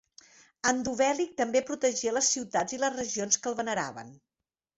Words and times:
Endovèlic 0.69 1.35
també 1.41 1.61
protegia 1.67 2.15
les 2.15 2.31
ciutats 2.37 2.77
i 2.77 2.81
les 2.85 2.97
regions 2.97 3.39
que 3.45 3.53
el 3.53 3.59
veneraven. 3.61 4.11